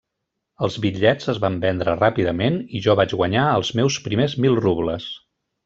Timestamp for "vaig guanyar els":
3.03-3.73